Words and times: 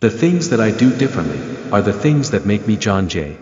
The 0.00 0.08
things 0.08 0.48
that 0.48 0.62
I 0.62 0.70
do 0.70 0.96
differently 0.96 1.42
are 1.70 1.82
the 1.82 1.92
things 1.92 2.30
that 2.30 2.46
make 2.46 2.66
me 2.66 2.78
John 2.78 3.06
Jay. 3.06 3.36